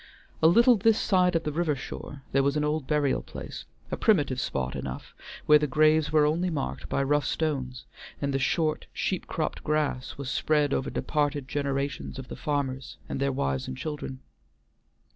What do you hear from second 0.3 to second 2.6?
A little this side of the river shore there was